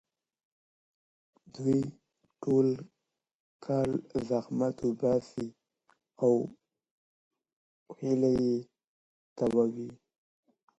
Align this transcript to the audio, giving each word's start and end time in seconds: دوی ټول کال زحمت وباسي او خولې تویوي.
دوی 1.53 1.79
ټول 2.41 2.67
کال 3.65 3.91
زحمت 4.27 4.75
وباسي 4.87 5.47
او 6.23 6.33
خولې 7.93 8.37
تویوي. 9.37 9.89